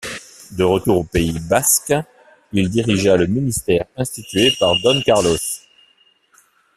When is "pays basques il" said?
1.03-2.71